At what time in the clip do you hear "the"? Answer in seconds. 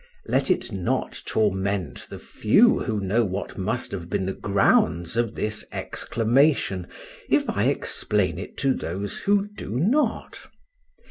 2.09-2.17, 4.25-4.33